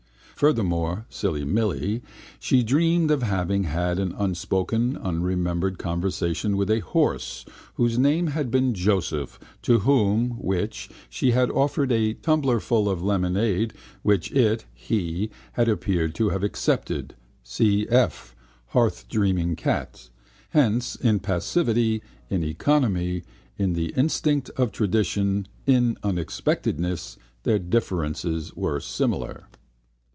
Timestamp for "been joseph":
8.49-9.37